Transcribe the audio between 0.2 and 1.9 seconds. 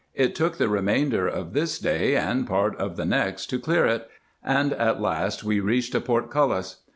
took the remainder of this